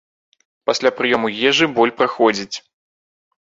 [0.69, 2.55] Пасля прыёму ежы боль праходзіць.